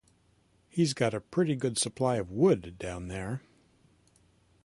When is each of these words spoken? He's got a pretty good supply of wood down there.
He's 0.67 0.95
got 0.95 1.13
a 1.13 1.21
pretty 1.21 1.55
good 1.55 1.77
supply 1.77 2.15
of 2.15 2.31
wood 2.31 2.79
down 2.79 3.07
there. 3.07 3.43